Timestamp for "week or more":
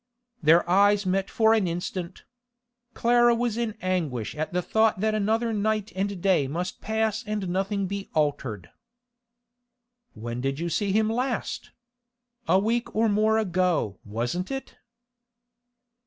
12.57-13.37